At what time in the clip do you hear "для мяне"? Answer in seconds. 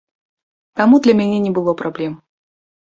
1.05-1.37